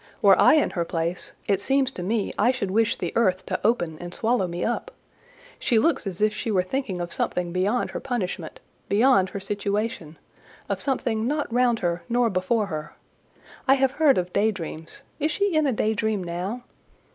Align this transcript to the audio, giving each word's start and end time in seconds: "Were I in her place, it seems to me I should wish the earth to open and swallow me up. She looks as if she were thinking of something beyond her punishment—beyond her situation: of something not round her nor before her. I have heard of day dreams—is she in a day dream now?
"Were 0.19 0.39
I 0.41 0.55
in 0.55 0.71
her 0.71 0.83
place, 0.83 1.33
it 1.47 1.61
seems 1.61 1.91
to 1.91 2.01
me 2.01 2.33
I 2.35 2.49
should 2.49 2.71
wish 2.71 2.97
the 2.97 3.13
earth 3.15 3.45
to 3.45 3.59
open 3.63 3.99
and 3.99 4.11
swallow 4.15 4.47
me 4.47 4.65
up. 4.65 4.89
She 5.59 5.77
looks 5.77 6.07
as 6.07 6.21
if 6.23 6.33
she 6.33 6.49
were 6.49 6.63
thinking 6.63 6.99
of 6.99 7.13
something 7.13 7.51
beyond 7.53 7.91
her 7.91 7.99
punishment—beyond 7.99 9.29
her 9.29 9.39
situation: 9.39 10.17
of 10.67 10.81
something 10.81 11.27
not 11.27 11.53
round 11.53 11.81
her 11.81 12.01
nor 12.09 12.31
before 12.31 12.65
her. 12.65 12.95
I 13.67 13.75
have 13.75 13.91
heard 13.91 14.17
of 14.17 14.33
day 14.33 14.49
dreams—is 14.49 15.29
she 15.29 15.53
in 15.53 15.67
a 15.67 15.71
day 15.71 15.93
dream 15.93 16.23
now? 16.23 16.63